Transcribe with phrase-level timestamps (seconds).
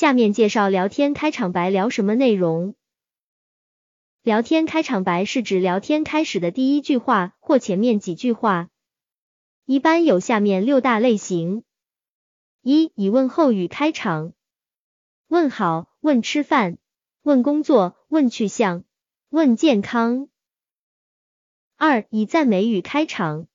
[0.00, 2.74] 下面介绍聊天开场白聊什么内容。
[4.22, 8.70] 聊天开场白是指聊天开始的第一句话或前面几句话，
[9.66, 11.64] 一般有下面六大类型：
[12.62, 14.32] 一、以问候语开场，
[15.28, 16.78] 问好、问吃饭、
[17.20, 18.84] 问工作、问去向、
[19.28, 20.28] 问健康；
[21.76, 23.48] 二、以赞美语开场，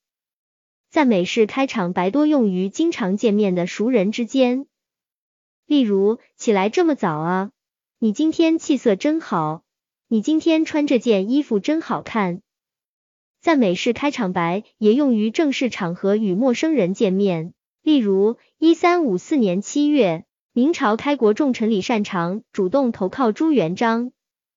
[0.92, 4.68] 赞美式开场白多用于经常见面的熟人之间，
[5.66, 7.52] 例如起来这么早啊，
[8.00, 9.64] 你今天气色真好。
[10.08, 12.42] 你今天穿这件衣服真好看。
[13.42, 24.12] 赞美式开场白也用于正式场合与陌生人见面，例如一三五四年七月，明朝开国重臣李善长主动投靠朱元璋，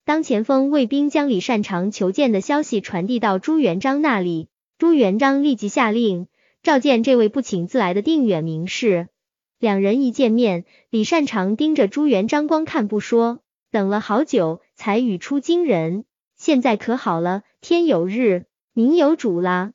[0.04, 6.29] 当前锋卫兵将李善长求见的消息传递到朱元璋那里，朱元璋立即下令
[6.62, 9.09] 召见这位不请自来的定远名士。
[9.58, 13.40] 两人一见面，李善长盯着朱元璋光看不说。
[13.72, 16.04] 等了好久，才语出惊人。
[16.37, 19.73] 现在可好了，天有日，民有主啦！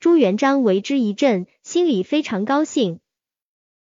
[0.00, 3.00] 朱元璋为之一振，心里非常高兴。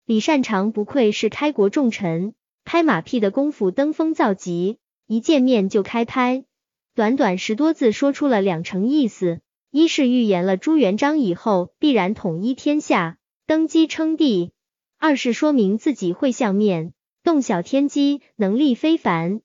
[0.05, 6.43] 李善长不愧是开国重臣，拍马屁的功夫登峰造极，一见面就开拍，
[6.95, 14.49] 短短十多字说出了两成意思：一是预言了朱元璋以后必然统一天下，登基称帝；
[15.07, 16.91] 二是说明自己会相面，
[17.23, 19.41] 洞晓天机，能力非凡。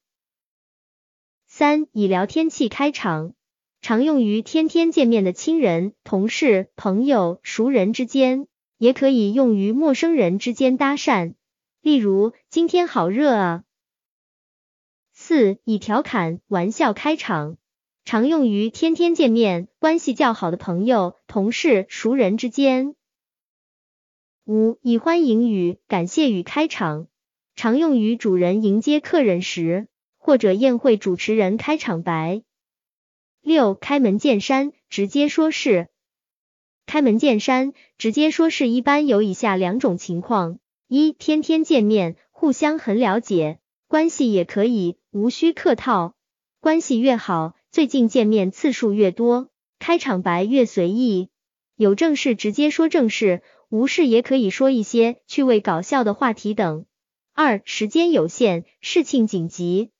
[1.46, 3.34] 三以聊天气开场，
[3.82, 8.46] 常用于天天见面的亲人、同事、朋友、熟人之间，
[8.78, 11.34] 也可以用于陌生人之间搭讪。
[11.82, 13.64] 例如，今天好热啊。
[15.12, 17.58] 四以调侃、玩笑开场，
[18.06, 22.94] 常用于天天见面、关系较好的朋友、同事、熟人之间。
[24.52, 27.06] 五以欢迎语、感谢语开场，
[27.54, 29.86] 常用于主人迎接客人时。
[30.18, 32.42] 或者宴会主持人开场白。
[33.40, 35.86] 六开门见山，直接说是。
[36.84, 40.58] 开门见山，直接说是一般有以下两种情况：
[40.88, 46.16] 一天天见面，互相很了解，关系也可以，无需客套。
[46.58, 49.48] 关系越好，最近见面次数越多，
[49.78, 51.28] 开场白越随意。
[51.76, 56.86] 有正事直接说正事，无事也可以说一些趣味搞笑的话题等。
[57.32, 59.92] 二时间有限，事情紧急。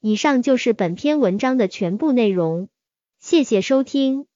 [0.00, 2.68] 以上就是本篇文章的全部内容，
[3.20, 4.26] 谢谢收听。